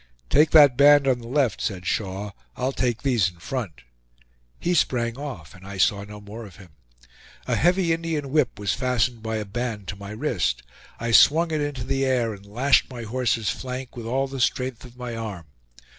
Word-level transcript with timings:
"Take 0.31 0.49
that 0.49 0.75
band 0.77 1.07
on 1.07 1.19
the 1.19 1.27
left," 1.27 1.61
said 1.61 1.85
Shaw; 1.85 2.31
"I'll 2.57 2.71
take 2.71 3.03
these 3.03 3.29
in 3.29 3.37
front." 3.37 3.83
He 4.59 4.73
sprang 4.73 5.15
off, 5.15 5.53
and 5.53 5.63
I 5.63 5.77
saw 5.77 6.03
no 6.03 6.19
more 6.19 6.43
of 6.43 6.55
him. 6.55 6.69
A 7.45 7.55
heavy 7.55 7.93
Indian 7.93 8.31
whip 8.31 8.57
was 8.57 8.73
fastened 8.73 9.21
by 9.21 9.35
a 9.35 9.45
band 9.45 9.87
to 9.89 9.95
my 9.95 10.09
wrist; 10.09 10.63
I 10.99 11.11
swung 11.11 11.51
it 11.51 11.61
into 11.61 11.83
the 11.83 12.03
air 12.03 12.33
and 12.33 12.47
lashed 12.47 12.89
my 12.89 13.03
horse's 13.03 13.51
flank 13.51 13.95
with 13.95 14.07
all 14.07 14.27
the 14.27 14.39
strength 14.41 14.83
of 14.85 14.97
my 14.97 15.15
arm. 15.15 15.45